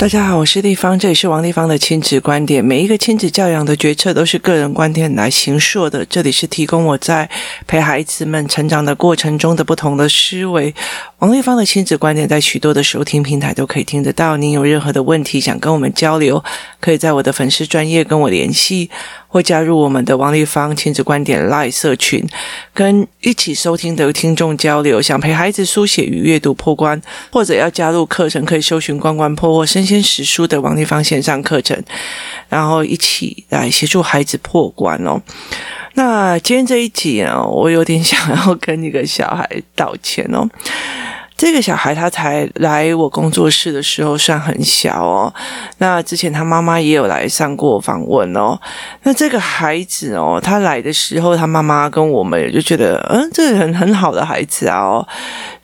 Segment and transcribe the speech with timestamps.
[0.00, 2.64] 大家好，我是丽芳，这里是王丽芳的亲子观点。
[2.64, 6.06] 每一个亲子教养的决策都是个人观点来行说的。
[6.06, 7.28] 这里是提供我在
[7.66, 10.74] 陪孩子们成长的过程中的不同的思维。
[11.18, 14.38] 王丽芳的亲子观点在许多的收听平台都可以听得到。
[14.38, 16.42] 您有任何的问题想跟我们交流，
[16.80, 18.88] 可以在我的粉丝专业跟我联系，
[19.32, 22.28] 或加入我们的王立芳亲子观点 Live 社群，
[22.74, 25.00] 跟一起收听的听众交流。
[25.00, 31.80] 想陪孩子书写与阅读破关，或者要加入课程，可以搜寻“关关破”或“身先识书”的王立芳线上课程，
[32.48, 35.22] 然后一起来协助孩子破关哦。
[35.94, 40.48] 那今天这一集啊，我有点想要跟一个小孩道歉哦。
[41.40, 45.32] 这个小孩他才来我工作室的时候算很小哦，
[45.78, 48.60] 那之前他妈妈也有来上过访问哦。
[49.04, 55.08] 那这个孩子哦，他来的时候，他妈妈跟我们也就觉得，嗯，这个很很好的孩子啊哦，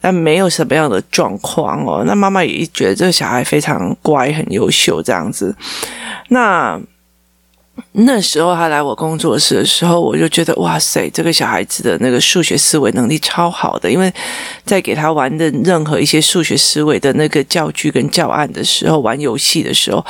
[0.00, 2.02] 但没有什么样的状况哦。
[2.06, 5.54] 那妈妈也觉得这个小孩非常乖，很优秀这样子。
[6.30, 6.80] 那。
[7.92, 14.12] 那时候他来我工作室的时候，我就觉得哇塞，这个小孩子的那个数学思维能力超好的，因为
[14.64, 20.04] 在给他玩的任何一些数学思维的那个教具跟教案的时候，玩游戏的时候，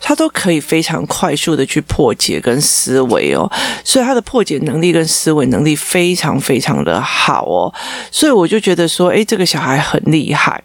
[0.00, 3.50] 他都可以非常快速的去破解跟思维哦，
[3.84, 7.72] 所以他的破解能力跟思维能力非常非常的好哦，
[8.10, 10.62] 所以我就觉得说，诶，这个小孩很厉害。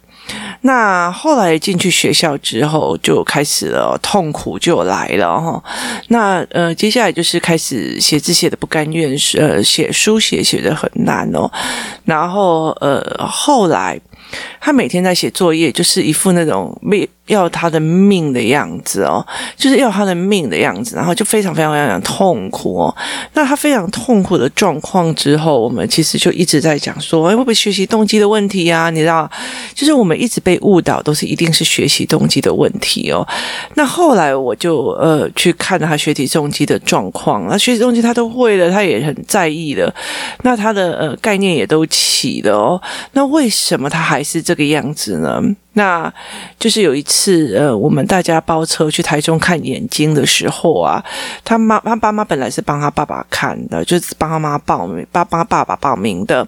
[0.61, 5.63] 那后来进去学校之后，就开始了痛苦就来了哈。
[6.07, 11.49] 那呃，接下来就是开始写字写的不甘愿，呃，写书写写的很难哦。
[12.05, 13.99] 然后呃，后来
[14.59, 17.07] 他每天在写作业，就是一副那种没。
[17.27, 19.25] 要他的命的样子哦，
[19.55, 22.95] 就是要他的命的样子，然后就非常非常非常痛苦哦。
[23.33, 28.89] 那他非常痛苦的状况之后，我们其实就一直在讲说，哎，会不会学习动机的问题啊？
[28.89, 29.29] 你知道，
[29.73, 33.27] 就是我们一直被误导，都是一定是学习动机的问题哦。
[33.75, 39.93] 那后来我就呃去看他学习动机的状况，那学习动机他都会了，他也很在意的，
[40.43, 42.81] 那他的呃概念也都起了哦。
[43.11, 45.41] 那为什么他还是这个样子呢？
[45.77, 46.11] 那
[46.59, 51.03] 就是有一次，呃，我们大家包车去台中看眼睛的时候啊，
[51.45, 56.45] 他妈他爸妈本来是帮他爸爸看的，就是帮他妈报名，帮帮他爸爸报名的。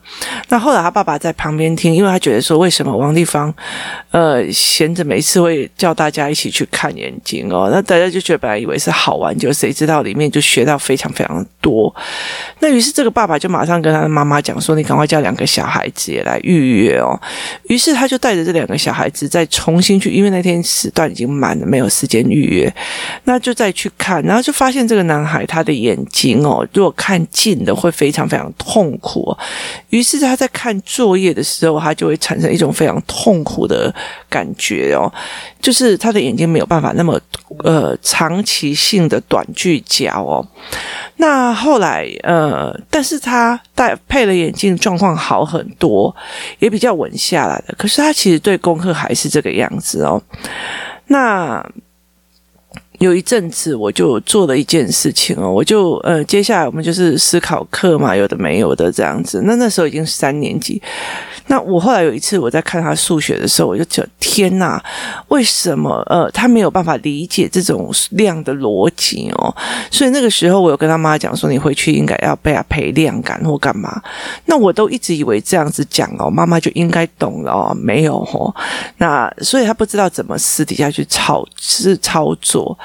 [0.48, 3.54] 那后来他爸爸在旁边听，因为他觉得说，为什么王丽芳，
[4.10, 7.70] 呃，闲着没事会叫大家一起去看眼睛哦？
[7.72, 11.94] 那大家就觉得本来以为是好玩，就谁知道里面就学到非常非常多。
[12.62, 17.14] 那于是这个爸爸就马上跟他的妈妈讲说：“你赶快叫两个小孩子也来预约哦。”
[17.70, 19.19] 于是他就带着这两个小孩子。
[19.28, 22.74] 再重新去，因为那天时段已经满了，没有时间预约，
[23.24, 29.36] 那就再去看，然后就发现这个男孩他的眼睛哦，如果看近的会非常非常痛苦，
[29.90, 33.94] 于是他在看作业的时候，他就会产生一种非常痛苦的
[34.30, 35.12] 感觉哦，
[35.62, 37.20] 就是他的眼睛没有办法那么
[37.64, 40.46] 呃长期性的短聚焦哦。
[41.18, 46.16] 那后来呃，但是他戴配了眼镜，状况好很多，
[46.60, 47.76] 也比较稳下来了。
[47.78, 50.22] 可是他其实对功课还还是这个样子哦。
[51.08, 51.68] 那
[53.00, 59.42] 有一阵子，我就做了一件事情哦，我就呃，接下来我们就是思考课嘛，有的没有的这样子。
[59.46, 60.80] 那那时候已经是三年级。
[61.50, 64.82] 那我后来有一次我在看他数学的时候，我就觉得天哪，
[65.30, 69.54] 为什么呃他没有办法理解这种量的逻辑哦？
[69.90, 74.00] 所以那个时候我有跟他妈讲说，你回去应该要被他培量感或干嘛。
[74.46, 78.56] 那我都一直以为这样子讲哦，妈妈就应该懂了哦，没有哦。
[78.98, 82.78] 那所以他不知道怎么私底下去操是操作。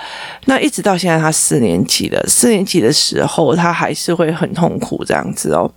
[0.46, 5.70] 那一直到现在他四年级了，四年级的时候他还是会很痛苦这样子哦。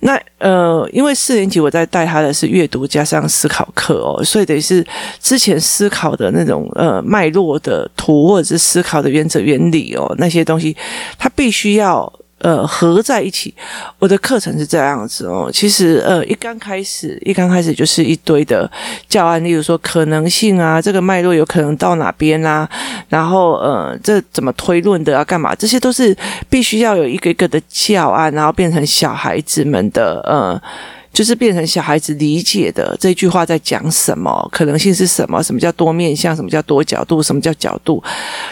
[0.00, 4.86] 那呃，因为四年级我在带他的是阅读加上思考课哦，所以等于是
[5.20, 10.76] 之前思考的那种呃脉络的图或者是思考的原则原理哦，那些东西
[11.18, 12.12] 他必须要。
[12.38, 13.52] 呃，合在一起，
[13.98, 15.50] 我的课程是这样子哦。
[15.52, 18.70] 其实，呃，一刚开始，一刚开始就是一堆的
[19.08, 22.68] 教案，例如说可能性啊，这个脉络有可能到哪边啊，
[23.08, 25.54] 然后呃，这怎么推论的啊，干嘛？
[25.54, 26.16] 这些都是
[26.48, 30.60] 必须要有一个一个的教案，然后变成小孩子们的呃。
[31.18, 35.42] 就是变成小孩子理解的这句话在讲什么，可能性是什么？
[35.42, 36.36] 什么叫多面向？
[36.36, 37.20] 什么叫多角度？
[37.20, 38.00] 什么叫角度？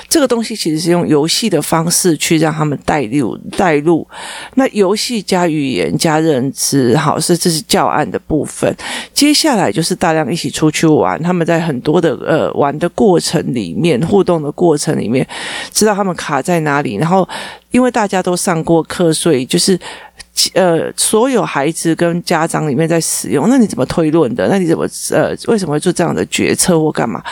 [0.08, 4.04] 这个东西其实是用游戏的方式去让他们带入带入。
[4.54, 8.76] 那游戏加语言加认知，好，是这是教案的部分。
[9.14, 15.24] 接下来就是大量一起出去玩，他们在很多的呃玩的过程里面，互动的过程里面，
[15.70, 16.96] 知道他们卡在哪里。
[16.96, 17.28] 然后
[17.70, 19.78] 因为大家都上过课，所以就是。
[20.52, 24.46] 呃，所有孩子跟家长里面在使用，那你怎么推论的？
[24.48, 27.22] 那你怎么呃，为什么会做这样的决策或干嘛？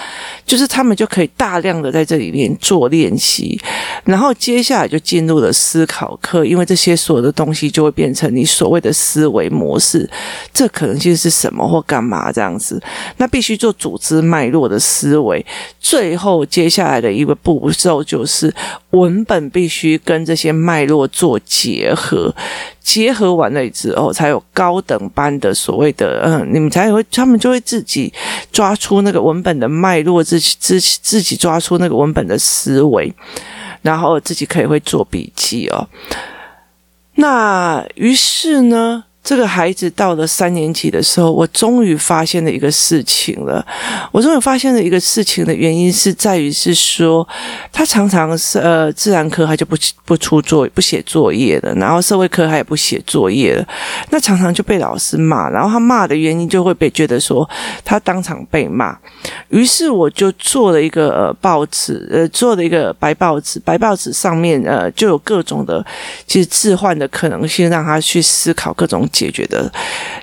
[0.47, 3.61] 就是他们就可以大量的在这里面做练习，
[4.05, 10.09] 然后接下来就进入了思考课，因为这些所有的东西就会变成你所谓的思维模式，
[10.53, 12.83] 这可能性是什么或干嘛这样子？
[13.19, 15.45] 那必须做组织脉络的思维，
[15.79, 18.53] 最后接下来的一个步骤就是
[18.91, 22.35] 文本必须跟这些脉络做结合。
[22.85, 28.13] 结合完了之后，才有高等班的所谓的嗯，你们才会，他们就会自己
[28.53, 33.13] 抓出那个文本的脉络，自己自自己抓出那个文本的思维，
[33.81, 35.89] 然后自己可以会做笔记哦。
[37.15, 39.05] 那于是呢？
[39.25, 43.67] 这个孩子到了三年级的时候，我终于发现了一个事情了。
[44.12, 47.26] 我终于发现了一个事情的原因是在于是说，
[47.73, 49.75] 他常常是呃自然科他就不
[50.05, 53.67] 不出作不写作业了，然后社会科他也不写作业了，
[54.11, 57.49] 那常常就被老师骂，然后他骂的原因就会被觉得说
[57.82, 58.94] 他当场被骂。
[59.49, 65.82] 于是我就做了一个报纸，呃做了一个白报纸，白报纸上面呃就有各种的
[66.27, 69.09] 其实置换的可能性，让他去思考各种。
[69.15, 69.73] 解决的，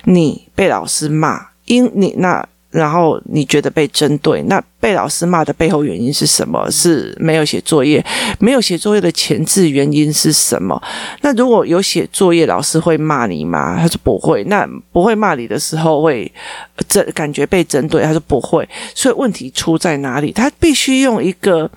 [0.04, 6.68] 你被老师骂，因你那，然后你觉得被针对，那被老师骂的背后原因是什么？
[6.70, 8.04] 是没有写作业，
[8.40, 10.82] 没有写作业的前置原因是什么？
[11.20, 13.76] 那如果有写作业，老师会骂你吗？
[13.78, 14.42] 他说不会。
[14.44, 16.30] 那不会骂你的时候会
[16.88, 18.68] 针感觉被针对，他说不会。
[18.94, 20.32] 所以问题出在哪里？
[20.32, 21.70] 他必须用一个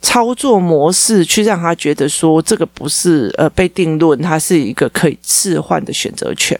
[0.00, 6.58] 操作模式去让他觉得说这个不是呃被定论，它是一个可以置换的选择权。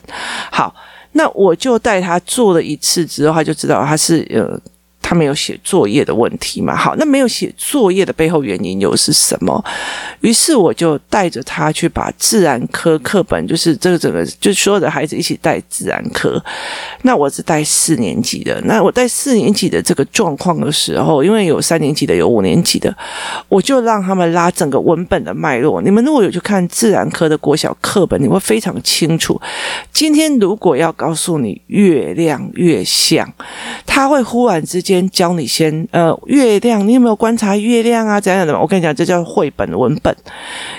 [0.51, 0.73] 好。
[1.11, 4.59] 那我就带他做了一次之后，他就知道他是呃。
[5.09, 6.75] 他没有写作业的问题嘛？
[6.75, 9.59] 好，那没有写作业的背后原因又是什么？
[10.21, 16.39] 于是我就带着他去把自然科课本，就是这个整个，就所有的孩子一起带自然科。
[17.01, 18.61] 那我是带四年级的。
[18.65, 22.95] 那我带四年级的这个状况的时候，因为有三年级的，有五年级的，
[23.47, 25.81] 我就让他们拉整个文本的脉络。
[25.81, 29.41] 你们如果有去看自然科的国小课本，你会非常清楚。
[29.91, 33.27] 今天如果要告诉你月亮月相，
[33.87, 34.98] 他会忽然之间。
[35.09, 38.19] 教你先呃，月亮，你有没有观察月亮啊？
[38.19, 38.59] 怎样的？
[38.59, 40.15] 我跟你讲，这叫绘本文本，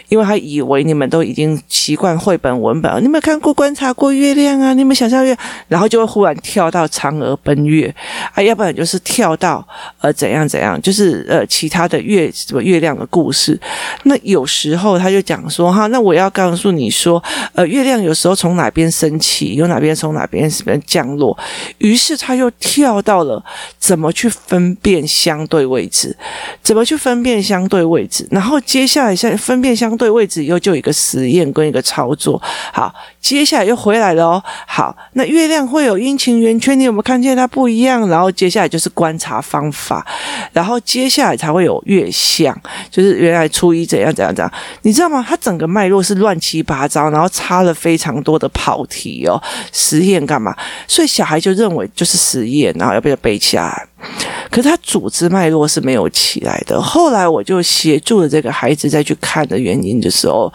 [0.08, 2.92] 因为他以为你们都已经习惯绘本文本。
[3.00, 4.74] 你有没有看过观察过月亮啊？
[4.74, 5.34] 你有没有想象月？
[5.68, 7.94] 然后就会忽然跳到嫦娥奔月
[8.34, 9.66] 啊，要不然就是跳到
[10.00, 13.58] 呃怎样怎样，就是呃其他的月什么月亮的故事。
[14.02, 17.22] 那有时候他就讲说哈，那我要告诉你说，
[17.54, 21.36] 呃，月亮有时候从哪边升起，有哪边从哪边什么降落。
[21.78, 23.42] 于是他又跳到了
[23.78, 24.09] 怎么。
[24.12, 26.16] 去分辨相对位置，
[26.62, 28.26] 怎么去分辨相对位置？
[28.30, 32.40] 然后接下来再分辨相对位置以后，就有一个实验跟一个操作。
[32.72, 34.42] 好，接下来又回来了哦。
[34.66, 38.08] 好，那月亮会有阴晴圆缺，你有没有看见它不一样？
[38.08, 40.06] 然后接下来就是观察方法，
[40.52, 42.56] 然后接下来才会有月相，
[42.90, 44.52] 就是原来初一怎样怎样怎样，
[44.82, 45.24] 你知道吗？
[45.26, 49.40] 它整个脉络是乱七八糟，然后插了非常多的跑题哦。
[49.72, 50.56] 实验干嘛？
[50.86, 53.86] 所以小孩就认为就是实验，然后要不要背起来？
[54.50, 56.80] 可是他组织脉络是没有起来的。
[56.80, 60.52] 后来我就协助了这个孩子再去看的原因的时候，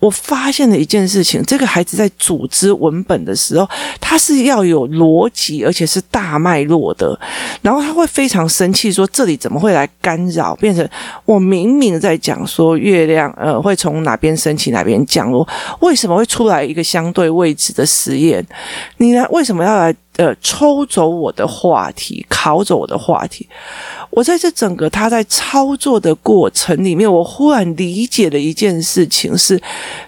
[0.00, 3.68] 我发现了一件事情：这个孩子在组织文本的时候，
[4.00, 7.18] 他是要有逻辑，而且是大脉络的。
[7.62, 10.56] 然后他会非常生气，说：“这里怎么会来干扰？
[10.56, 10.88] 变成
[11.24, 15.46] 我明明在讲说月亮呃会从哪边升起，哪边降落，
[15.80, 18.44] 为什么会出来一个相对位置的实验？
[18.96, 19.24] 你呢？
[19.30, 23.46] 为什么要来？”呃，抽走我的话题，考走我的话题。
[24.10, 29.60] 我在这整个他在操作的过程里面，我忽然理解了一件事情是：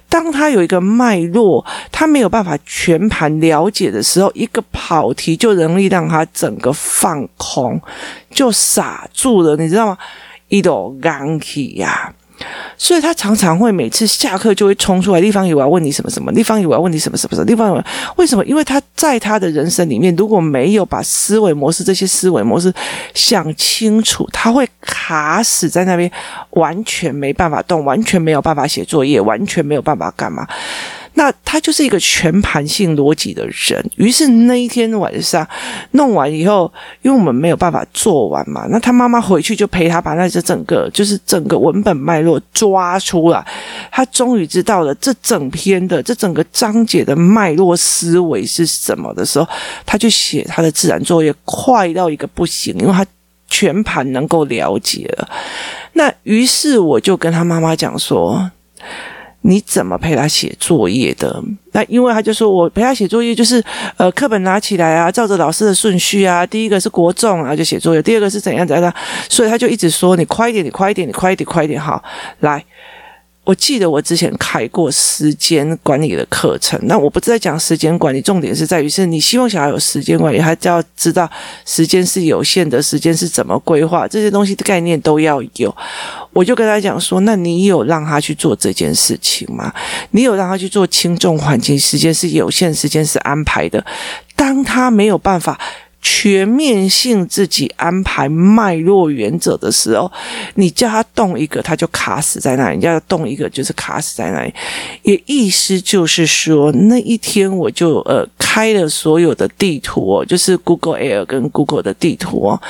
[0.08, 1.62] 当他有一个脉络，
[1.92, 7.78] 他没有办法全盘了解的时候，一个跑题就容易让他整个放空，
[8.30, 9.98] 就傻住了，你知道吗？
[10.48, 12.14] 一朵钢气呀。
[12.76, 17.84] 所以他常常会每次下课就会冲出来，立方体我要问你什么什么，立方体我要问你什么什么什么，立方体
[18.16, 18.44] 为什么？
[18.44, 22.72] 因为他在他的人生里面，如果没有把思维模式这些思维模式
[23.14, 26.10] 想清楚，他会卡死在那边，
[26.50, 30.46] 完全没办法动，完全没有办法写作业，完全没有办法干嘛。
[31.18, 33.84] 那他就是一个全盘性逻辑的人。
[33.96, 35.44] 于是那一天晚上
[35.90, 36.72] 弄完以后，
[37.02, 43.44] 因为我们没有办法做完嘛，那他妈妈回去就陪他把那这整个就是整个文本脉络抓出来。
[43.90, 49.48] 他终于知道了这整篇的这整个章节的脉络思维是什么的时候，
[49.84, 53.04] 他就写他的自然作业快到一个不行，因为他
[53.48, 55.28] 全盘能够了解了。
[55.94, 58.48] 那于是我就跟他妈妈讲说。
[59.48, 61.42] 你怎么陪他写作业的？
[61.72, 63.64] 那因为他就说我陪他写作业就是
[63.96, 68.94] 呃课本拿起来啊，照着老师的顺序啊，第一个是国重，然后就写作业，第二个是怎样怎样，
[69.30, 72.04] 所以他就一直说你快一点，你快一点，你快一点，快一点，好
[72.40, 72.62] 来。
[73.48, 81.26] 我记得我之前开过时间管理的课程，那我不是在讲时间管理，重点是在于是你希望小孩有时间管理，他就要知道
[81.64, 85.74] 时间是有限的，时间是怎么规划，这些东西的概念都要有。
[86.34, 89.72] 我就跟他讲说，那你有让他去做这件事情吗？
[90.10, 93.82] 你有让他去做轻重缓急，时间是有限，时间是安排的，
[94.36, 95.58] 当他没有办法。
[96.00, 100.10] 全面性自己安排脉络原则的时候，
[100.54, 104.54] 你叫他动一个，他就卡死在那里；你叫他动一个，就是卡死在那里。
[105.02, 112.60] 也意思就是说，那一天我就呃开了所有的地图哦，就是 Google Air 跟 Google 的地图哦。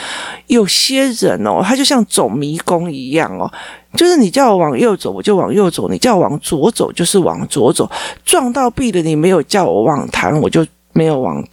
[0.47, 3.51] 有些人哦，他就像走迷宫一样哦，
[3.95, 7.89] 就是你叫我往右走，我就往右走；你叫我往左走，就是往左走。
[8.25, 11.45] 撞到壁的，你没有叫我往弹，我就没有往。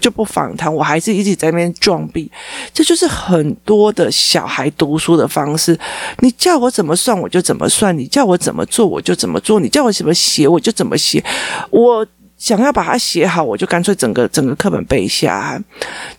[0.00, 2.30] 就不访谈，我还是一直在那边装逼，
[2.72, 5.78] 这就是很多的小孩读书的方式。
[6.20, 11.24] 你叫我怎么算，我就怎么算；你叫我怎么做，我就怎么做；你叫我怎么写，我就怎么写。
[11.70, 12.06] 我。
[12.44, 15.58] 想要把它写好，我就干脆整个整个课本背下。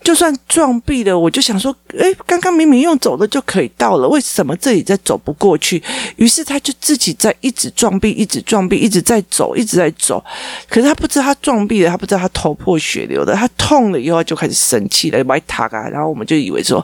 [0.04, 5.84] 就算撞壁了，我就想说，诶，刚刚明明用走的就可以到了，为什么这里再走不过去？
[6.16, 10.26] 于是他就自己在一直撞壁，一直撞壁，一直在走，一直在走。
[10.68, 15.88] 可是他不知道他撞壁了，他不知道他头破血流的，他痛了以后就开始生气了，歪塔啊！
[15.90, 16.84] 然后我们就以为说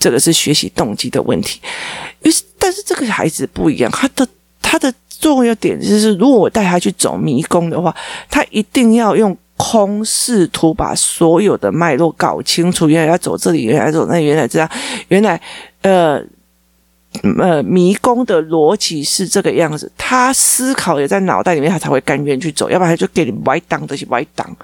[0.00, 1.60] 这个是学习动机的问题。
[2.24, 4.26] 于是，但是这个孩子不一样，他的
[4.60, 4.92] 他的。
[5.20, 7.94] 重要点就是，如果我带他去走迷宫的话，
[8.30, 12.88] 他一定要用空试图把所有的脉络搞清楚。
[12.88, 14.68] 原来要走这里，原来走那，原来这样，
[15.08, 15.38] 原来
[15.82, 16.22] 呃
[17.38, 19.92] 呃迷宫的逻辑是这个样子。
[19.98, 22.70] 他思考也在脑袋里面，他才会甘愿去走。
[22.70, 24.56] 要不然他就给你歪当的是歪当。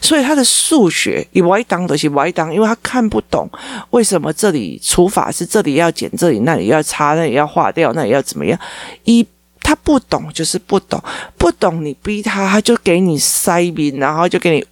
[0.00, 3.48] 所以他的数学你歪当的是歪当，因为他看不懂
[3.90, 8.58] 为什么这里除法是这里要减，这里那里要擦，那里要划掉，那里要怎么样
[9.04, 9.24] 一。
[9.72, 11.02] 他不懂就是不懂，
[11.38, 14.62] 不懂你逼他，他就给你塞饼，然后就给你。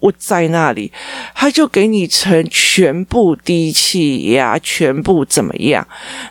[0.00, 0.92] 我在那里，
[1.34, 5.84] 他就给你成全部低气压，全部怎么样？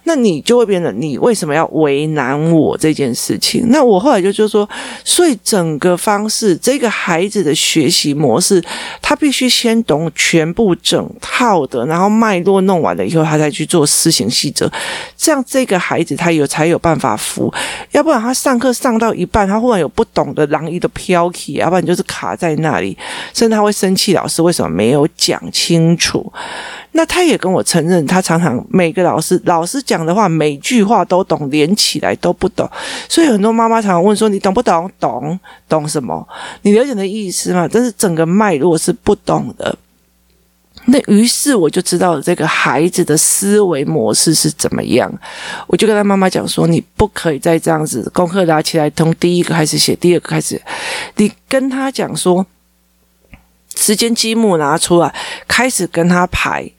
[0.06, 3.66] 那你就会变得，你为什么要为难我这件事情？
[3.68, 4.68] 那我后来就就说，
[5.04, 8.64] 所以整个方式，这个孩子的学习模式，
[9.02, 14.72] 他必须先懂全部整套的，然后脉络弄完了以后，他再去做施行细则，
[15.18, 17.54] 这样这个孩子他有才有办法服，
[17.92, 22.98] 要不然他上课上到一半，他忽然有不懂的狼一的飘起，要不然就是卡在那里，
[23.34, 23.57] 甚至。
[23.58, 26.32] 他会生气，老师为什么没有讲清楚？
[26.92, 32.70] 那他也跟我承认，他常常每个老师老师讲的话，每句话都懂，连起来都不懂。
[33.10, 34.90] 所以很多妈妈常常问说：“你懂不懂？
[35.00, 36.28] 懂懂什么？
[36.62, 39.76] 你了解的意思吗？”但是整个脉络是不懂的。
[40.86, 45.12] 那于是我就知道这个孩子的思维模式是怎么样。
[45.68, 50.60] 我就跟他妈妈讲说：“你不可以再这样子，功课拿起来，从第一个开始写，第二个开始，
[51.18, 52.44] 你跟他讲说。”
[53.77, 55.13] 时间积木拿出来，
[55.48, 56.69] 开始跟他排。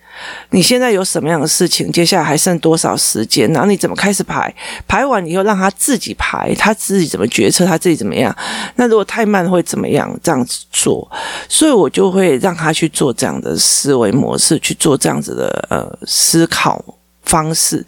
[0.50, 1.92] 你现在有什么样的事情？
[1.92, 3.48] 接下来还剩多少时间？
[3.52, 4.52] 然后你怎么开始排？
[4.88, 7.64] 排完以后让他自己排，他自己怎么决策？
[7.64, 8.36] 他自己怎么样？
[8.74, 10.12] 那如果太慢会怎么样？
[10.20, 11.08] 这样子做，
[11.48, 16.84] 所以我就会让他去做这样的思维模式，去做这样子的呃思考
[17.22, 17.86] 方式。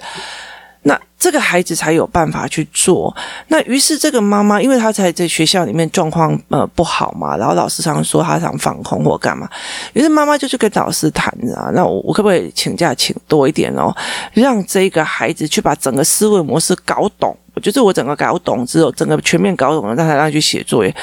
[0.83, 3.15] 那这个孩子才有办法去做。
[3.49, 9.49] 那于是这个妈妈，因为她才在学校里面状况呃不好嘛，然后老师常说她想放空或干嘛，
[9.93, 13.95] 于是妈妈就去跟老师谈啊，那我我可不可以请假请多一点哦，
[14.33, 17.37] 让这个孩子去把整个思维模式搞懂。
[17.61, 20.95] 就是我整个搞懂之后，整个全面搞懂了，让他让他去写作业。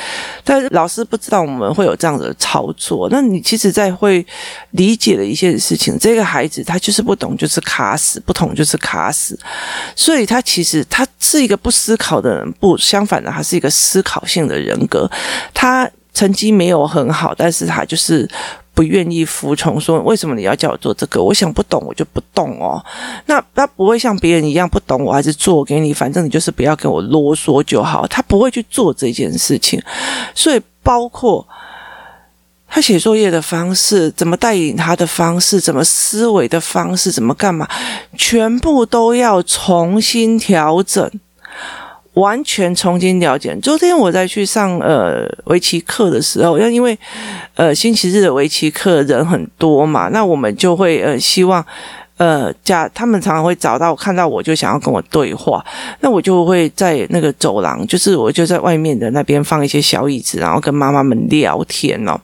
[0.44, 3.08] 但是老师不知道我们会有这样的操作。
[3.10, 4.26] 那你其实，在会
[4.72, 9.38] 理解的一些事情，这个孩子他就是不懂，就是卡死；不懂就是卡死。
[9.96, 15.10] 所以他其实他是一个不思考的人，不相反的，他是一个思考性的人格。
[15.54, 18.28] 他成绩没有很好，但是他就是。
[18.78, 21.24] 不愿意服从，说为什么你要叫我做这个？
[21.24, 22.80] 我想不懂，我就不动哦。
[23.26, 28.06] 那他不会像别人一样不懂，我还是做给你，反正你就是不要跟我啰嗦就好。
[28.06, 29.82] 他不会去做这件事情，
[30.36, 31.44] 所以包括
[32.68, 37.68] 他写作业的方式，怎么带领他的方式，怎么思维的方式，怎么干嘛，
[38.16, 41.10] 全部都要重新调整。
[42.18, 43.56] 完全重新了解。
[43.62, 46.98] 昨天我在去上呃围棋课的时候，因为
[47.56, 51.64] 呃星期日的围棋课人很多嘛，那我们就会呃希望
[52.18, 55.64] 呃，家他们常常会找到看到我就想要跟我对话，
[56.00, 62.20] 那我就会在那个走廊，就是我就在外面的那边放一些小椅子，然后跟妈妈们聊天哦。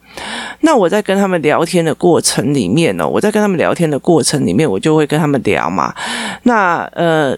[0.62, 5.94] 那我在跟他们聊天的过程里面呢，我在跟他们聊天的过程里面，我就会跟他们聊嘛。
[6.42, 7.38] 那呃。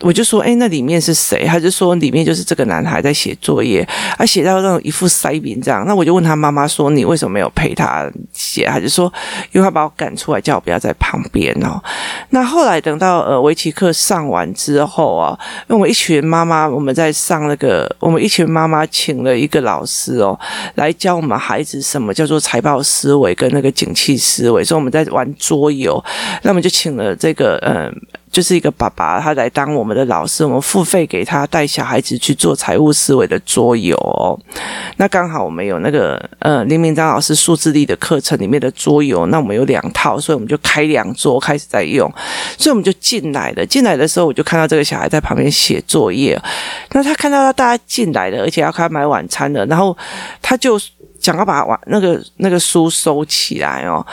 [0.00, 1.44] 我就说，哎，那里面是谁？
[1.46, 5.84] 他就说，里面就是这个男孩在写作业，他写到那种一副塞饼这样。
[5.86, 8.64] 那我就问他妈妈说，你为什么没有陪他写？
[8.64, 9.12] 他就说，
[9.52, 11.78] 因为他把我赶出来，叫我不要在旁边哦。
[12.30, 15.38] 那后来等到呃围棋课上完之后啊，
[15.68, 20.38] 因为我们一群妈妈，我们在上那个，我们一群妈妈请了一个老师哦，
[20.76, 26.02] 来教我们孩子什么叫做财报思维跟那个景气思维，所以我们在玩桌游。
[26.42, 27.94] 那我们就请了这个嗯。
[28.30, 34.40] 就是一个爸爸，他来当我们的老师，我们付费给他带小孩子去做财务思维的桌游。
[34.96, 42.08] 那刚好我们有那个呃林明章老师数字力的课程里面的桌游，那我们有两套，所以我们就开两桌开始在用，
[42.56, 43.66] 所以我们就进来了。
[43.66, 46.40] 进来的时候，我就看到这个小孩在旁边写作业。
[46.92, 49.96] 那他看到大家进来了，而且要开买晚餐了，然后
[50.40, 50.78] 他就。
[51.20, 54.04] 想要把玩那个那个书收起来哦，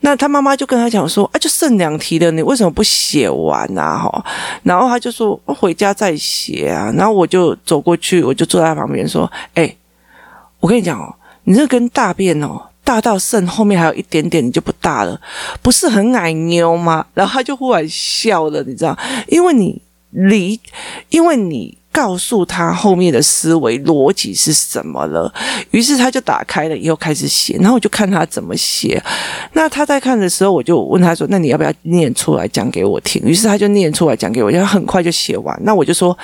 [0.00, 4.24] 那他妈妈就跟他讲说：“啊，就剩两题了，你为什么不写完啊？”哈，
[4.64, 9.74] 然后他就说：“回家再写啊。”然后我就走过去，我就坐在他旁边说：“哎，
[10.58, 15.20] 我跟你讲哦，你这跟大便哦，大到肾后面还有一点点，你就不大了，
[15.62, 19.80] 不是很矮妞吗？”然后他就忽然笑了，你知道，因为你
[20.10, 20.60] 离，
[21.10, 21.78] 因为你。
[21.96, 25.32] 告诉他后面的思维逻辑是什么了，
[25.70, 29.02] 于是他就打开了以后开始写，然后我就看他怎么写。
[29.54, 35.58] 那他在看的时候，我就问他说：“那你要不要念出来讲给我听？”于是他就念出来讲给我，然后很快就写完。
[35.64, 36.14] 那我就说：“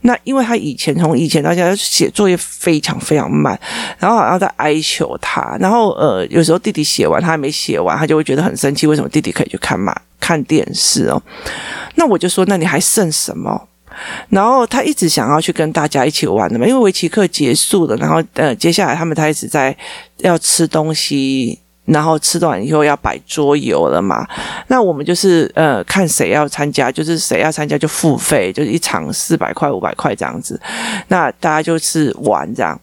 [0.00, 3.60] 那因为他以前从以前到现在写作业非常非常慢，
[3.98, 5.58] 然后好像在哀求他。
[5.60, 11.22] 然后呃，有时候弟弟写完他还没写完，他就会觉得很生气，为什么弟弟可以去看嘛看电视哦？
[11.96, 13.68] 那我就说：那你还剩什么？”
[14.28, 19.76] 然后他一直想要去跟大家一起玩的嘛，因为围棋课结束了，然后呃，接下来他们开始在
[20.18, 24.26] 要吃东西，然后吃完以后要摆桌游了嘛。
[24.68, 30.60] 那我们就是呃，看谁要参加，就是谁要参加就付费，就是一场四百块、五百块这样子。
[31.08, 32.80] 那大家就是玩这样。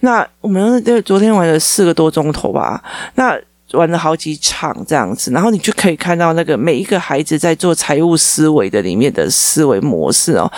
[0.00, 2.82] 那我们就昨天玩了四个多钟头吧。
[3.14, 3.38] 那。
[3.72, 10.50] 玩了好几场这样子，然后你就可以看到那个每一个孩子在做财务思维的里面的思维模式哦，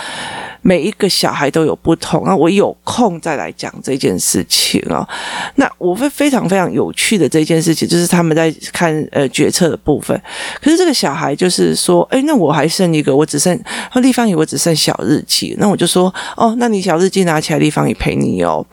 [0.61, 2.23] 每一个小孩都有不同。
[2.25, 5.07] 那我有空再来讲这件事情哦。
[5.55, 10.21] 那我会非常非常有趣的这件事情，就是他们在看呃决策的部分。
[10.61, 13.59] 可是这个小孩就是说，哎，那我还剩一个，我只剩
[13.95, 15.55] 立方体，我只剩小日记。
[15.57, 18.63] 那我就说，哦，那你小日记拿起来，立方体陪你哦。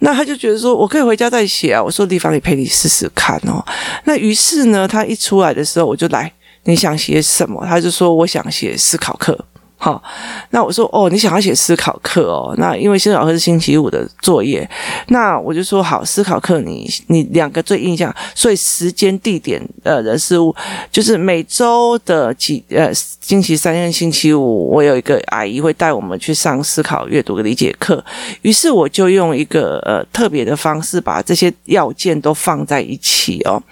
[0.00, 1.82] 那他就觉得说，我可以回家再写啊。
[1.82, 3.64] 我说地方也陪你试试看哦。
[4.04, 6.32] 那于是呢，他一出来的时候，我就来，
[6.64, 7.64] 你想写什么？
[7.66, 9.36] 他就说，我想写思考课。
[9.80, 10.02] 好，
[10.50, 12.52] 那我说哦，你想要写思考课哦？
[12.58, 14.68] 那因为思考课是星期五的作业，
[15.06, 20.52] 那我就说好，思考课你你两个最印象，所以时间、地点、呃人事物，
[20.90, 28.04] 就是每周的几呃星期三跟星期五，我有一个阿姨会带我们去上思考阅读的理解课，
[28.42, 33.62] 于是我就用一个呃特别的方式把这些要件都放在一起哦，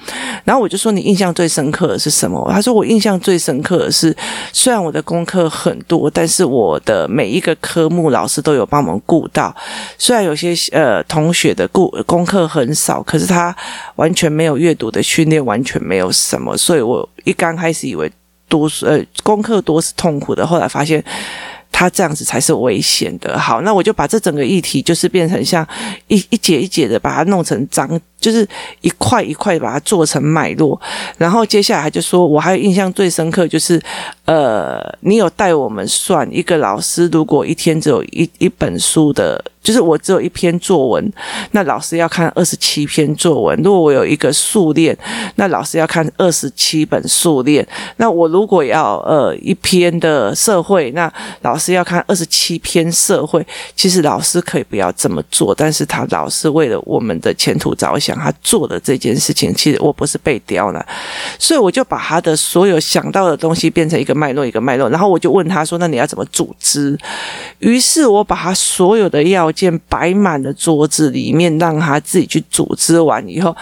[0.44, 2.48] 然后我就说你印象最深刻的是什么？
[2.52, 4.16] 他说我印象最深刻的是，
[4.52, 5.95] 虽然我的功课很多。
[6.12, 9.54] 但是我的每一个科目老师都有帮我们顾到，
[9.98, 13.54] 虽然有些呃同学的顾功课很少，可是他
[13.96, 18.10] 完全没有阅读的训练，完全没有什么，所以我一刚开始以为
[18.48, 21.02] 读书呃功课多是痛苦的，后来发现。
[21.72, 23.38] 他这样子才是危险的。
[23.38, 25.66] 好，那我就把这整个议题，就是变成像
[26.08, 27.86] 一一节一节的，把它弄成章，
[28.20, 28.46] 就是
[28.80, 30.80] 一块一块把它做成脉络。
[31.18, 33.80] 然后接下来就说，我还有印象最深刻，就是
[34.24, 39.42] 呃，你有带我们算一个老师，如果一天只有一一本书的。
[39.66, 41.12] 就是我只有一篇作文，
[41.50, 43.60] 那老师要看二十七篇作文。
[43.64, 44.96] 如果我有一个数练，
[45.34, 47.66] 那老师要看二十七本数练。
[47.96, 53.44] 那我如果要呃一篇的社会，那老师要看二十七篇社会。
[53.74, 60.86] 其实老师可以不要这么做，但是他老师为了我们的前途着想，他做的这件事情，其实我不是被刁了，
[61.38, 64.88] 所以我就把他的所有想到的东西变成一个脉络，一个脉络。
[64.90, 66.96] 然后我就问他说：“那你要怎么组织？”
[67.58, 73.56] 于是我把他所有的要件摆满了桌子里面，让他自己去组织完以后，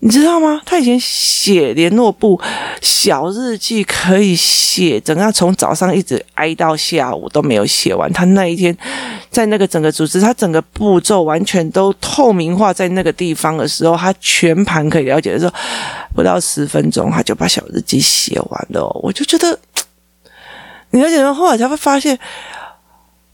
[0.00, 0.60] 你知道吗？
[0.64, 2.40] 他以前写联络簿
[2.80, 8.10] 小日记，可以写整个从早上一直挨到下午都没有写完。
[8.12, 8.76] 他那一天
[9.28, 15.52] 在那个整个组织，他整个步骤完全都透明化在那个地方的时候，他全盘可以了解的时候，
[16.14, 18.88] 不到十分钟他就把小日记写完了。
[19.02, 19.58] 我就觉得，
[20.90, 22.16] 你了解到后来才会发现，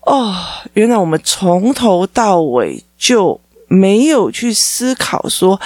[0.00, 0.34] 哦，
[0.72, 5.60] 原来我们从头到尾就没有去思考说。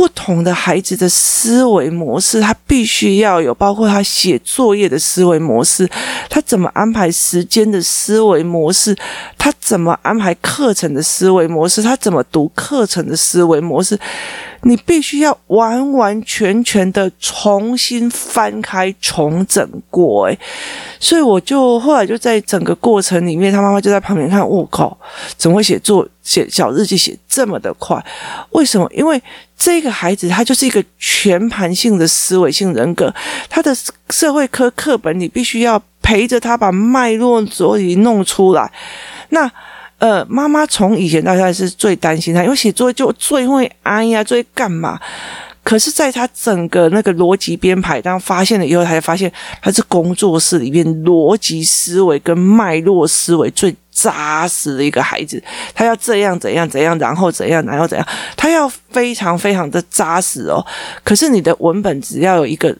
[0.00, 5.86] 不同的孩子的思维模式，他必须要有，包括他写作业的思维模式，
[6.30, 8.96] 他怎么安排时间的思维模式，
[9.36, 14.00] 他怎么安排课程的思维模式，他怎么读课程的思维模式。
[14.62, 20.38] 你必须要完完全全的重新翻开重整过，诶，
[20.98, 24.96] 所以我就后来就在整个过程里面，他妈妈就在旁边看，我靠，
[25.36, 28.04] 怎么会写作写小日记写这么的快？
[28.50, 28.86] 为什么？
[28.92, 29.22] 因为
[29.56, 33.12] 这个孩子他就是一个全盘性的思维性人格，
[33.48, 33.74] 他的
[34.10, 38.70] 社会科课本你必须要陪着他把脉络所以弄出来，
[39.30, 39.50] 那。
[40.00, 44.98] 呃，妈妈从以前到现在是最担心他，因为写作业就最会哎呀，最会干嘛？
[45.62, 55.40] 可是，在他整个那个逻辑编排，当发现了以后，他才发现他是工作室里面逻辑思维跟脉络思维最扎实的一个孩子。
[55.74, 58.08] 他要这样怎样怎样，然后怎样，然后怎样，
[58.38, 60.64] 他要非常非常的扎实哦。
[61.04, 62.74] 可是你的文本只要有一个。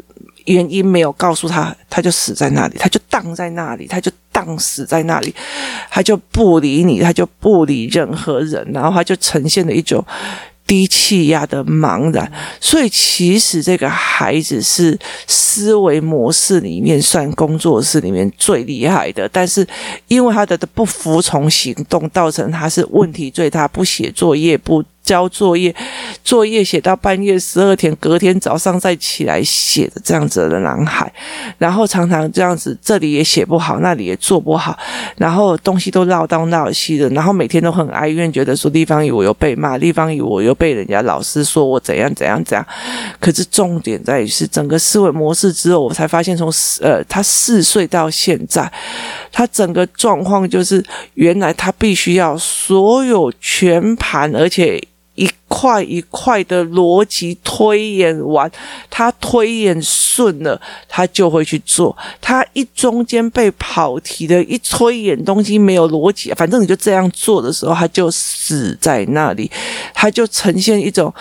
[0.46, 5.34] 原因没有告诉他，他就死在那里，他就荡在那里，他就荡死在那里，
[5.90, 10.04] 他就不理你，他就不理任何人，然后他就呈现了一种
[10.66, 12.30] 低气压的茫然。
[12.60, 19.66] 所以，其实这个孩子是思维模式里面算工作室里面最厉害的，但是
[20.08, 24.84] 因为他的不服从行动，造成他是问题最大，不写作业不。
[25.02, 25.74] 交作业，
[26.22, 31.12] 作业写到半夜十二点，隔天早上再起来写的这样子的男孩，
[31.58, 34.78] 然后常常这样子，这里也写不好，那里也做不好，
[35.16, 42.66] 然后东西都绕东绕西的，然后每天都很哀怨，觉得说地方语我又被骂，地方语我又被人家老师说我怎样怎样怎样。
[43.18, 48.70] 可是重点在于是整个思维模式之后，我才发现从呃他四岁到现在，
[49.32, 54.82] 他整个状况就是原来他必须要所有全盘，而且。
[55.16, 58.50] 一块一块的逻辑推演完，
[58.88, 61.94] 他推演顺了，他就会去做。
[62.22, 69.50] 他一中间被跑题的，一推演东西没有逻辑，反正你就这样做的时候，他就死在那里，
[69.92, 71.12] 他就呈现一种。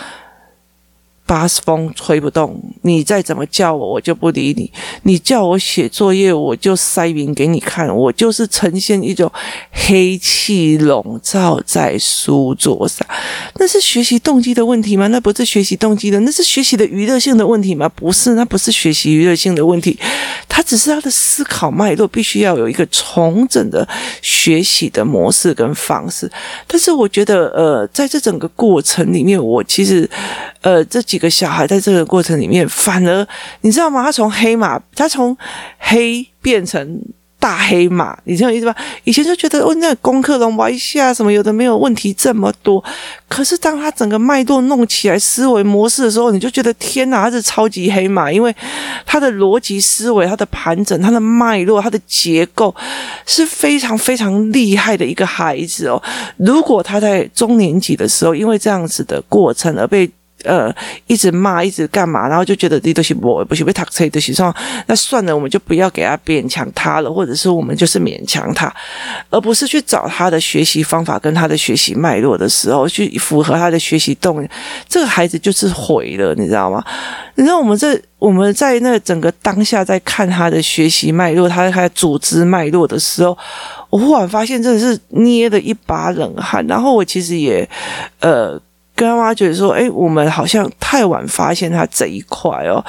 [1.30, 4.68] 八风吹不动，你再怎么叫我，我就不理你。
[5.04, 7.86] 你叫我写作业，我就塞云给你看。
[7.88, 9.30] 我就是呈现一种
[9.70, 13.06] 黑气笼罩在书桌上。
[13.60, 15.06] 那是学习动机的问题吗？
[15.06, 17.88] 那不是学习动机的，那是学习的娱乐性的问题吗？
[17.90, 19.96] 不是，那不是学习娱乐性的问题。
[20.48, 23.86] 他只是他的思考脉络必须要有一个重整的
[24.20, 26.28] 学习的模式跟方式。
[26.66, 30.10] 但是我觉得，呃，在这整个过程里面，我其实，
[30.62, 31.19] 呃，这几。
[31.20, 33.28] 一个小孩在这个过程里面，反而
[33.60, 34.02] 你知道吗？
[34.02, 35.36] 他从黑马，他从
[35.78, 36.98] 黑变成
[37.38, 38.74] 大黑马，你知道意思吧？
[39.04, 42.82] 以前就觉得哦，那功课弄完一下什么有的没有问题这么多，
[43.28, 48.54] 可是当他整个脉络弄起来思维模式的时候，你就觉得天哪，他是超级黑马，因为
[49.04, 52.74] 他的逻辑思维、他的盘整、他的脉络、他的结构
[53.26, 56.02] 是非常非常厉害的一个孩子哦。
[56.38, 60.10] 如果他在中年级的时候，因为这样子的过程而被。
[60.44, 60.74] 呃，
[61.06, 64.54] 一直骂，一直干嘛，然后就觉得这东西我不行，被他吹东西上，
[64.86, 68.72] 那算了，我们就不要给他勉强他了，或者是我们就是勉强他，
[69.30, 74.48] 而不是去找他的学习方法跟他的学习脉络的时候，去符合他的学习动力，
[74.88, 76.84] 这个孩子就是毁了，你知道吗？
[77.34, 83.36] 你知道我们这我们在那整个当下在看他的学习脉络，他他组织脉络的时候，
[83.88, 87.68] 我忽然发现真的是捏了一把冷汗，然后我其实也
[88.20, 88.60] 呃。
[89.00, 92.84] 跟他妈觉得说，诶，我们好像太晚发现他这一块哦。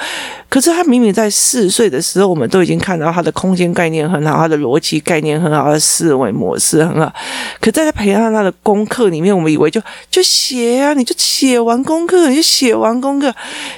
[0.50, 7.10] 可是他明明在四岁的时候，我们都已经看到他的空间概念很好，他的逻辑概念很好，他的思维模式很好。
[7.62, 13.34] 可在他培养他的功课里面，我们以为就就写啊，你就写完功课，你就写完功课，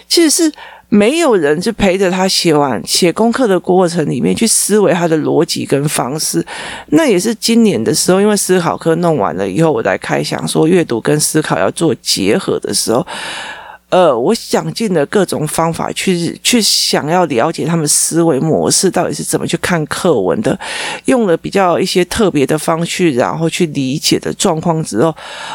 [0.09, 0.53] 其实是。
[0.95, 6.45] 没有人去陪着他写完写功课的过程里面去思维他的逻辑跟方式，
[6.91, 13.05] 那也是今年的时候，因为思考课弄完了以后，我在开想说阅读跟思考要做结合的时候，
[13.95, 20.59] 呃，我想尽了各种方法去去想要了解他们思维模式到底是怎么去看课文的，
[21.05, 25.15] 用了比较一些特别的方式，然后去理解的状况之后，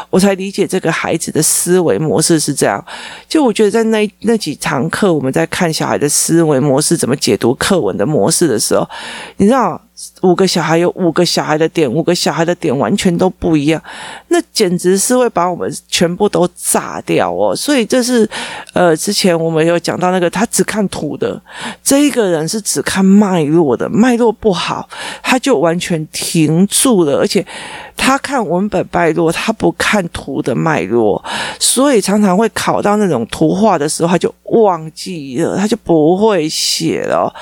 [0.09, 2.81] 我才理解这个孩子的思维模式是这样。
[3.27, 8.87] 就我觉得在那那几堂课，我们在看小孩的思维模式怎么解读课文的模式的时候，
[9.35, 9.81] 你知道。
[10.21, 13.81] 五个小孩有五个小孩的点，五个小孩的点完全都不一样，
[14.29, 17.55] 那简直是会把我们全部都炸掉哦。
[17.55, 18.29] 所以这是，
[18.73, 21.41] 呃，之前我们有讲到那个他只看图的
[21.83, 24.87] 这一个人是只看脉络的，脉络不好，
[25.21, 27.45] 他就完全停住了，而且
[27.97, 31.23] 他看文本脉络，他不看图的脉络，
[31.59, 37.33] 所以常常会考到那种图画的时候，他就忘记了，他就不会写了。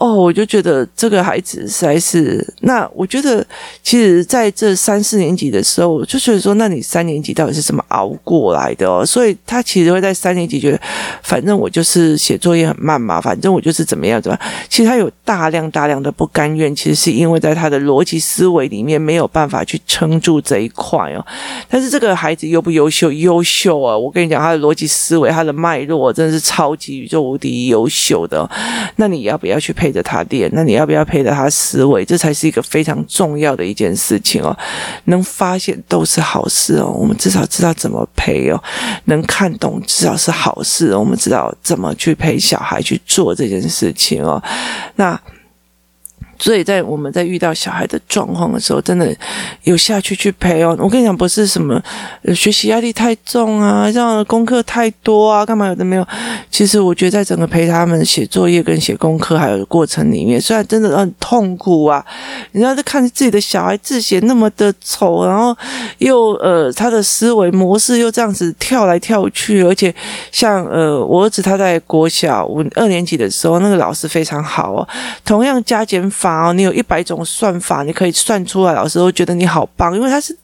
[0.00, 3.46] 哦我就觉得这个孩子实在是，那我觉得
[3.82, 9.04] 其实在这三四年级的时候，我就觉得说，那你三年级到底是怎么熬过来的哦？
[9.04, 10.80] 所以他其实会在三年级觉得，
[11.22, 14.50] 反正我就是写作业很慢嘛，反正我就是怎么样怎么样。
[14.70, 21.22] 其实他有大量大量的不甘愿，其实是因为在他的逻辑思维里面没有办法去撑住这一块哦。
[21.68, 23.12] 但是这个孩子优不优秀？
[23.12, 23.94] 优秀啊！
[23.94, 28.48] 我跟你讲，他的逻辑思维，他的脉络真的是超级宇宙无敌优秀的。
[28.96, 29.89] 那你要不要去配？
[29.90, 32.04] 着他练，那你要不要陪着他思维？
[32.04, 34.56] 这才是一个非常重要的一件事情哦。
[35.04, 36.86] 能发现都是好事哦。
[36.86, 38.62] 我们至少知道怎么陪哦，
[39.04, 40.94] 能看懂至少是好事。
[40.94, 44.42] 我们知道怎么去陪小孩去做这件事情哦。
[44.96, 45.20] 那。
[46.42, 49.14] 所以在我们在遇到小孩的状况的时候，真的
[49.64, 50.74] 有下去去陪哦。
[50.80, 51.78] 我跟你讲，不是什么
[52.34, 56.08] 学习压力太重啊，这样功课太多啊，干嘛有的没有。
[56.60, 62.04] 其实我觉得在整个陪他们写作业跟写功课还有过程里面，虽然真的很痛苦啊，
[62.52, 65.56] 你知道，在看自己的小孩字写那么的丑，然后
[65.96, 69.94] 又呃他的思维模式又这样子跳来跳去，而且
[70.30, 74.88] 像呃我儿子他在国小五二年级的时候，那个老师非常好哦，
[75.24, 76.50] 同样加减法。
[76.50, 78.74] 哦，你有一百种算法，你可以算出来。
[78.74, 80.36] 老师都觉得你好棒，因为他是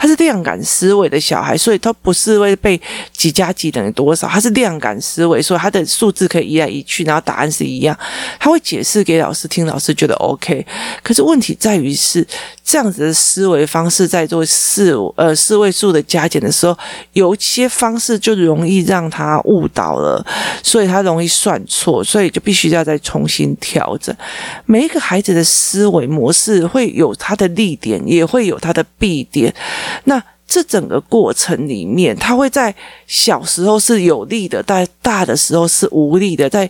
[0.00, 2.80] 他是量感思维的小孩，所以他不是会背
[3.12, 7.98] 几加几等于多少，他是量感思维，所以他的数字可以移来移去，然后答案是一样。
[8.38, 10.66] 他会解释给老师听，老师觉得 OK。
[11.02, 12.26] 可是问题在于是
[12.62, 16.76] 这样子的思维方式，在做四呃四位数的加减的时候，
[17.14, 20.22] 有一些方式就容易让他误导了，
[20.62, 24.14] 所以他容易算错，所以就必须要再重新调整。
[24.66, 25.30] 每一个孩子。
[25.30, 29.54] 的思维模式会有他的利点，也会有他的弊点。
[30.06, 30.20] 那
[30.50, 32.74] 这整个过程里面，他会在
[33.06, 36.68] 小时候是有利的，在大的时候是无力的，在。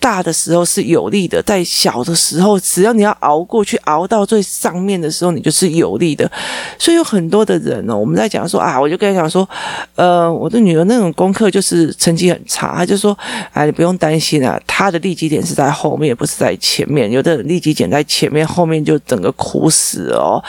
[0.00, 6.30] 大的时候是有利的，在小的时候，只要你要熬过去，熬到最上面的时候，你就是有利的。
[6.78, 9.48] 所以有很多的人呢，我们在讲说啊，我就跟他讲说，
[9.96, 13.16] 呃，我的女儿那种功课就是成绩很差，他就说，
[13.52, 17.10] 哎，你不用担心啊，她的利基点是在后面，不是在前面。
[17.10, 20.42] 有的人利基点在前面，后面就整个苦死哦。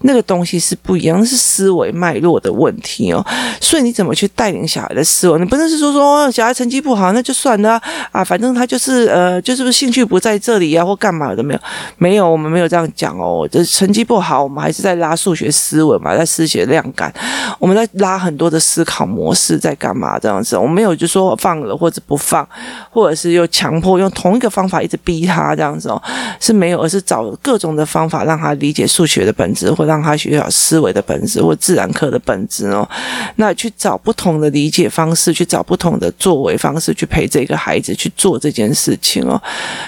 [0.00, 3.24] 那个东西是不一样，是思维脉络的问题哦。
[3.60, 5.38] 所以你怎么去带领小孩的思维？
[5.38, 8.95] 你不能是说说小孩成绩不好，那就算了啊，反正他就是。
[8.96, 11.60] 是呃，就是不是兴趣不在这里呀、啊，或干嘛的没有？
[11.98, 13.46] 没有，我们没有这样讲哦。
[13.50, 17.12] 这成绩不好，我们还是在拉数学思维嘛，在思学量感，
[17.58, 20.56] 我们在拉很多的思考模式，在干嘛这样子？
[20.56, 22.46] 我没有就说放了或者不放，
[22.90, 26.02] 或者是又强迫用同一个方法一直逼他这样子哦，
[26.40, 32.88] 是没有，而是找各种的方法让他理解数学的本质，或让他学好思维的本质，或自然课的本质哦。
[33.36, 38.85] 那去找不同的理解方式，去找不同的作为方式，去陪这个孩子去做这件事。
[38.86, 39.40] 事情哦，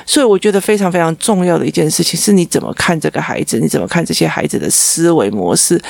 [0.04, 3.60] 所以我觉得非常非常重要的一件事情是，你怎么看这个孩子？
[3.60, 5.80] 你怎么看这些孩子的思维模式？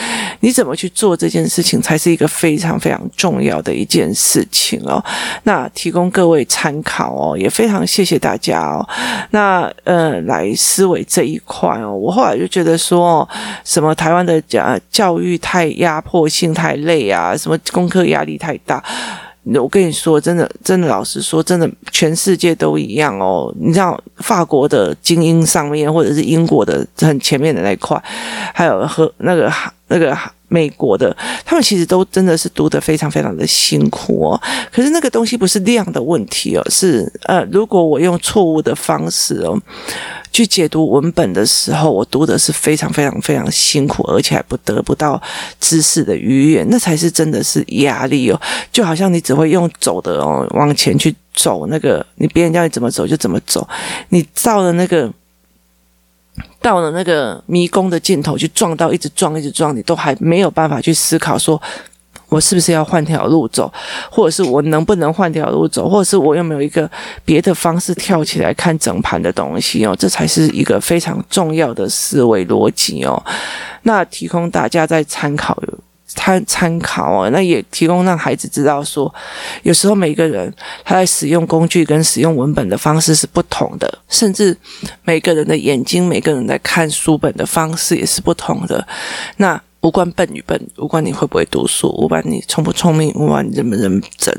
[0.40, 5.02] 你怎么去做这件事情，才是一个非常非常重要的一件事情哦。
[5.44, 8.86] 那提供各位参考哦，也非常谢谢大家哦。
[9.30, 13.26] 那呃，来思维这一块哦，我后来就觉得说，
[13.64, 18.84] 什么台湾的教教育太压迫性太累啊，什么功课压力太大。
[19.44, 23.54] 我跟你说，真的，真的，老实说，真的，全世界都一样哦。
[23.58, 28.02] 你知道，法国的精英上面，或者是英国的很前面的那一块，
[28.54, 29.50] 还有和那个
[29.86, 30.16] 那个
[30.48, 34.40] 美国的，他们其实都真的是读得非常非常的辛苦哦。
[34.72, 39.60] 可是那个东西不是量的问题哦，是呃，如果我用错误的方式哦。
[40.30, 45.20] 去解读文本的时候，我读的是非常非常非常辛苦，而且还不得不到
[45.58, 48.40] 知识的愉悦，那才是真的是压力哦。
[48.70, 53.66] 就好像你只会用走的哦，往前去走，那个你别人叫你怎么走就怎么走，
[54.10, 55.10] 你到了那个
[56.60, 61.60] 到了那个迷宫的尽头，去撞到一直撞一直撞，你都还没有办法去思考说。
[62.30, 63.72] 我是不是要换条路走，
[64.10, 66.90] 或者是我能不能换条路走，或者是我有没有一个
[67.24, 73.24] 别的方式跳起来看整盘的东西哦，这才是一个非常重要的思维逻辑哦。
[73.84, 75.58] 那提供大家在参考
[76.18, 79.12] 参参考哦，那也提供让孩子知道说，
[79.62, 80.52] 有时候每个人
[80.84, 84.56] 他在使用工具跟使用文本的方式是不同的，甚至
[85.04, 88.84] 每个人的眼睛，每个人在看书本的方式也是不同的。
[89.36, 94.34] 那无关笨与笨，无关你会不会读书，无关你聪不聪明，无关你认不认真。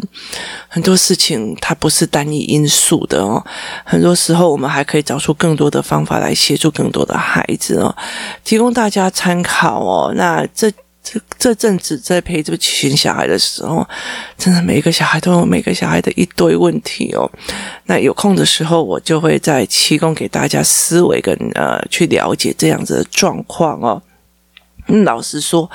[0.67, 3.41] 很多事情它不是单一因素的哦。
[3.85, 7.95] 很多时候我们还可以找出更多的方法来协助更多的孩子哦，
[8.43, 10.13] 提供大家参考哦。
[10.13, 10.69] 那这
[11.11, 13.87] 这这阵子在陪这群小孩的时候，
[14.37, 17.29] 真的每一个小孩都有每个小孩的一堆问题哦。
[17.85, 24.01] 那有空的时候，我就会再提供给大家思维跟呃去了解这样子的状况哦。
[25.05, 25.69] 老实说，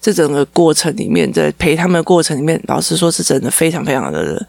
[0.00, 4.46] 这整个过程里面，在陪他们的过程里面，老实说是真的非常非常的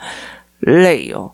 [0.60, 1.32] 累哦。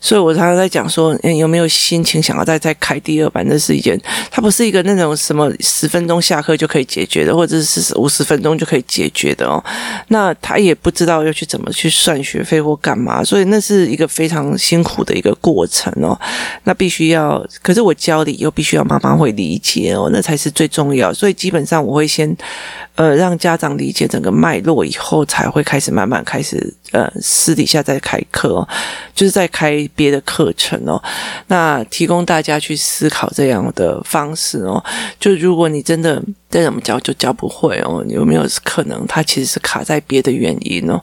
[0.00, 3.48] 所以我常常在讲说，嗯，有没有心情想要再再开第二版？
[3.48, 9.62] 这是一件，它不是一个那种什么十分钟下课就可以解决的，或者是五十分钟就可以解决的哦。
[10.08, 16.18] 那他也不知道要去怎么去算学费或干嘛，所以那是一个非常辛苦的一个过程哦。
[16.64, 21.12] 那必须要，可是我教你又必须要妈妈会理解哦，那才是最重要。
[21.12, 22.36] 所以基本上我会先，
[22.94, 28.68] 呃，让家长理解整个脉络以后，才会开始慢慢开始，呃，私底下再开课哦，
[29.14, 29.85] 就是在开。
[29.94, 31.00] 别的课程哦，
[31.46, 34.82] 那提供大家去思考这样的方式哦。
[35.20, 41.00] 就如果你真的再怎么教就教不会哦，有没有可能他其实是卡在别的原因哦？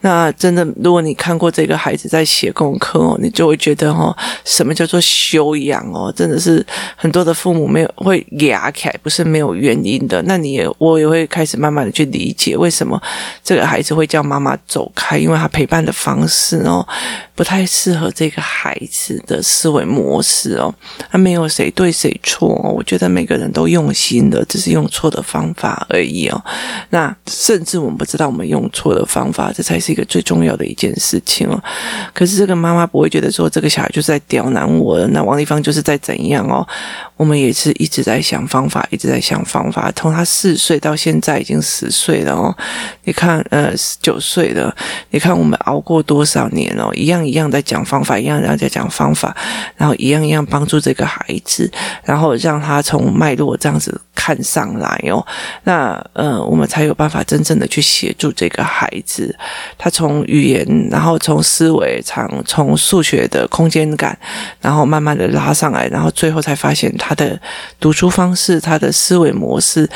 [0.00, 6.12] 那真的，如果你看过这个孩子在写功课哦，你就会觉得哦，什么叫做修养哦？
[6.14, 6.64] 真的是
[6.96, 10.22] 很多的父母没有会哑起来，不是没有原因的。
[10.22, 13.00] 那你也我也会开始慢慢的去理解为什么
[13.42, 16.86] 这个孩子会叫妈妈走开，因为他陪伴的方式哦
[17.34, 18.23] 不太适合这。
[18.24, 20.74] 这个孩子的思维模式哦，
[21.10, 26.42] 他没有谁对谁错哦，我觉得每个人都用心的，只是用错的方法而已哦。
[26.88, 31.62] 那甚至我们不知道我们用错的方法，这才是一个最重要的一件事情哦。
[32.14, 36.66] 可是这个妈妈不会觉得说这个小孩就是在刁难我，那王丽芳就是在怎样哦。
[37.18, 39.92] 我们也是一直在想方法，一直在想方法。
[39.94, 42.56] 从他四岁到现在已经十岁了哦，
[43.04, 44.74] 你看，呃，九岁了，
[45.10, 49.36] 你看我们熬过多少年哦，一样一样在讲方法，一样一样在讲方法，
[49.76, 51.70] 然后一样一样帮助这个孩子，
[52.04, 55.24] 然后让他从脉络这样子看上来哦。
[55.64, 59.36] 那，呃，我们才有办法真正的去协助这个孩子，
[59.76, 64.18] 他从语言，然后从思维，从从数学的空间感，
[64.60, 66.92] 然后慢慢的拉上来，然后最后才发现。
[66.96, 67.38] 他的
[67.80, 69.88] 读书方式，他的思维模式，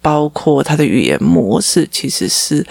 [0.00, 2.64] 包括他的语言模式，其实是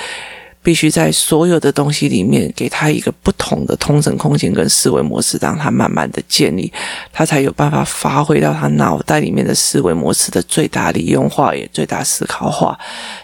[0.63, 6.71] 必须在所有的东西里面给他一个不同的通整空间跟思维模式，让他慢慢的建立，
[7.11, 12.77] 他才有办法发挥到他脑袋里面的思维模式的最大利用化，也最大思考化。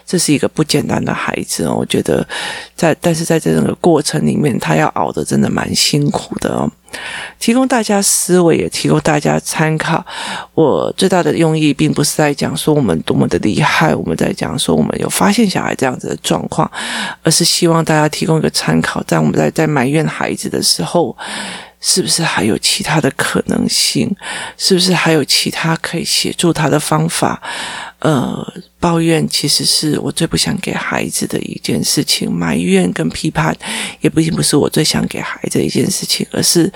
[0.04, 2.26] 这是一个不简单的孩子哦，我觉得
[2.74, 6.70] 在，但是在这整个过程里面，他要熬的真的蛮辛苦的哦。
[7.38, 10.04] 提供大家思维，也提供大家参考。
[10.54, 16.70] 我最大的用意，并不是在讲说我们多么的厉害，我们在讲说我们有发现小孩这样子的状况，
[17.22, 21.16] 而是希望大家提供一个参考，在我们在在埋怨孩子的时候，
[21.80, 24.14] 是不是还有其他的可能性？
[24.56, 27.40] 是不是还有其他可以协助他的方法？
[28.00, 33.56] 呃，抱怨其实是我最不想给孩子的一件事情，埋怨跟批判
[34.00, 36.72] 也不一定不是我最想给孩子一件事情，而是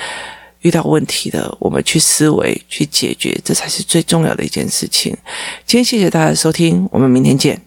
[0.63, 5.17] 遇到问题的，我们去思维去解决，这才是最重要的一件事情。
[5.67, 7.61] 今天谢谢大家收听，我们明天见。